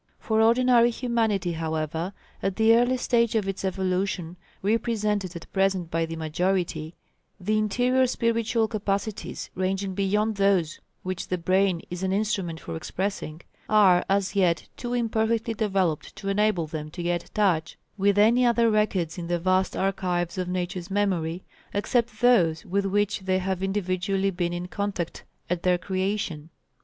[0.17, 6.07] For ordinary humanity, however, at the early stage of its evolution represented at present by
[6.07, 6.95] the majority,
[7.39, 13.41] the interior spiritual capacities ranging beyond those which the brain is an instrument for expressing,
[13.69, 18.71] are as yet too imperfectly developed to enable them to get touch with any other
[18.71, 21.43] records in the vast archives of Nature's memory,
[21.75, 26.49] except those with which they have individually been in contact at their creation.